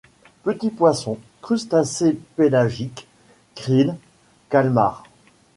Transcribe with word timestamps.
Petits 0.41 0.71
poissons, 0.71 1.19
crustacés 1.43 2.13
pélagiques, 2.35 3.05
krill, 3.53 3.95
calmars. 4.49 5.03